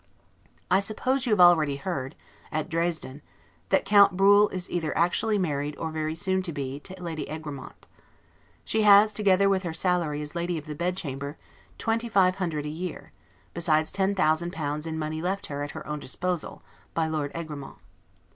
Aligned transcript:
I 0.71 0.79
suppose 0.79 1.27
you 1.27 1.31
have 1.33 1.39
already 1.39 1.75
heard, 1.75 2.15
at 2.51 2.69
Dresden, 2.69 3.21
that 3.69 3.85
Count 3.85 4.17
Bruhl 4.17 4.49
is 4.49 4.67
either 4.67 4.97
actually 4.97 5.37
married, 5.37 5.77
or 5.77 5.91
very 5.91 6.15
soon 6.15 6.41
to 6.41 6.51
be 6.51 6.81
so, 6.83 6.95
to 6.95 7.03
Lady 7.03 7.29
Egremont. 7.29 7.85
She 8.65 8.81
has, 8.81 9.13
together 9.13 9.47
with 9.47 9.61
her 9.61 9.75
salary 9.75 10.23
as 10.23 10.33
Lady 10.33 10.57
of 10.57 10.65
the 10.65 10.73
Bed 10.73 10.97
chamber, 10.97 11.37
L2,500 11.77 12.65
a 12.65 12.69
year, 12.69 13.11
besides 13.53 13.91
ten 13.91 14.15
thousand 14.15 14.53
pounds 14.53 14.87
in 14.87 14.97
money 14.97 15.21
left 15.21 15.45
her, 15.45 15.61
at 15.61 15.69
her 15.77 15.85
own 15.85 15.99
disposal, 15.99 16.63
by 16.95 17.05
Lord 17.05 17.31
Egremont. 17.35 17.77